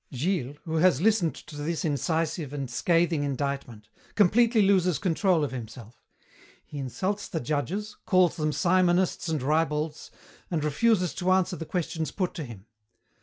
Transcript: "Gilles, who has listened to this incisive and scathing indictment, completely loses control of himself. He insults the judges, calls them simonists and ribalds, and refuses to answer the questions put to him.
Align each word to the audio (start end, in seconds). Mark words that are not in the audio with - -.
"Gilles, 0.11 0.55
who 0.63 0.77
has 0.77 0.99
listened 0.99 1.35
to 1.35 1.55
this 1.57 1.85
incisive 1.85 2.53
and 2.53 2.67
scathing 2.71 3.21
indictment, 3.23 3.87
completely 4.15 4.63
loses 4.63 4.97
control 4.97 5.43
of 5.43 5.51
himself. 5.51 6.01
He 6.65 6.79
insults 6.79 7.27
the 7.27 7.39
judges, 7.39 7.97
calls 8.07 8.35
them 8.35 8.51
simonists 8.51 9.29
and 9.29 9.41
ribalds, 9.43 10.09
and 10.49 10.63
refuses 10.63 11.13
to 11.13 11.29
answer 11.31 11.55
the 11.55 11.67
questions 11.67 12.09
put 12.09 12.33
to 12.33 12.43
him. 12.43 12.65